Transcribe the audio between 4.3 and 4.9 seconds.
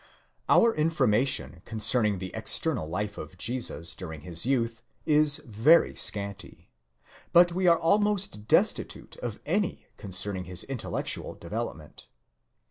youth